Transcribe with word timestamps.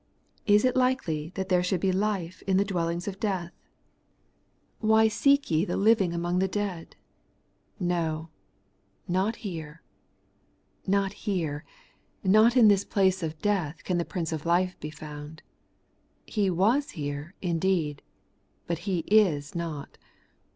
Is 0.47 0.65
it 0.65 0.75
likely 0.75 1.29
that 1.35 1.49
there 1.49 1.61
should 1.61 1.79
be 1.79 1.91
life 1.91 2.41
in 2.47 2.57
the 2.57 2.65
dwellings 2.65 3.07
of 3.07 3.17
132 3.21 3.53
The 4.81 4.87
Everlasting 4.87 4.87
RiglUeousTiess. 4.87 4.87
death? 4.87 4.89
Why 4.89 5.07
seek 5.07 5.51
ye 5.51 5.63
the 5.63 5.77
living 5.77 6.13
among 6.15 6.39
the 6.39 6.47
dead? 6.47 6.95
No; 7.79 8.29
not 9.07 9.35
here,— 9.35 9.83
^not 10.89 11.13
here; 11.13 11.63
not 12.23 12.57
in 12.57 12.67
this 12.67 12.83
place 12.83 13.21
of 13.21 13.39
death 13.43 13.83
can 13.83 13.99
the 13.99 14.03
Prince 14.03 14.31
of 14.31 14.47
life 14.47 14.75
be 14.79 14.89
found. 14.89 15.43
He 16.25 16.49
was 16.49 16.93
here, 16.97 17.35
indeed; 17.43 18.01
but 18.65 18.79
He 18.89 19.01
is 19.05 19.53
not. 19.53 19.99